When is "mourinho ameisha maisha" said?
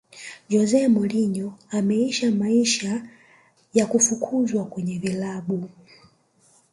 0.95-3.07